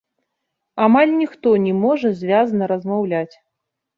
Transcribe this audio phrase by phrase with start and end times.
[0.85, 3.33] Амаль ніхто не можа звязна размаўляць.